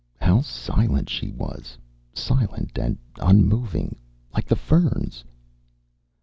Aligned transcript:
How 0.19 0.41
silent 0.41 1.11
she 1.11 1.29
was! 1.29 1.77
Silent 2.15 2.79
and 2.79 2.97
unmoving. 3.19 3.97
Like 4.33 4.47
the 4.47 4.55
ferns. 4.55 5.23